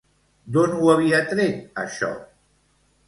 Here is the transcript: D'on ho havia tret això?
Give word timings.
D'on 0.55 0.73
ho 0.77 0.89
havia 0.95 1.19
tret 1.33 1.79
això? 1.83 2.13